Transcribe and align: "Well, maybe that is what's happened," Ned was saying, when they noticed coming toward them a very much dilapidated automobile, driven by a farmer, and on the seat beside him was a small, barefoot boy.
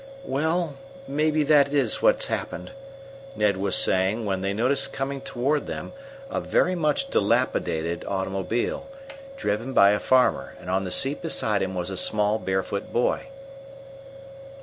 "Well, 0.25 0.77
maybe 1.07 1.43
that 1.43 1.71
is 1.71 2.01
what's 2.01 2.25
happened," 2.25 2.71
Ned 3.35 3.55
was 3.55 3.75
saying, 3.75 4.25
when 4.25 4.41
they 4.41 4.51
noticed 4.51 4.91
coming 4.91 5.21
toward 5.21 5.67
them 5.67 5.93
a 6.27 6.41
very 6.41 6.73
much 6.73 7.11
dilapidated 7.11 8.03
automobile, 8.07 8.89
driven 9.37 9.73
by 9.73 9.91
a 9.91 9.99
farmer, 9.99 10.55
and 10.59 10.71
on 10.71 10.85
the 10.85 10.89
seat 10.91 11.21
beside 11.21 11.61
him 11.61 11.75
was 11.75 11.91
a 11.91 11.97
small, 11.97 12.39
barefoot 12.39 12.91
boy. 12.91 13.27